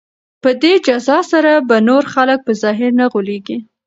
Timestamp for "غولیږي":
3.11-3.57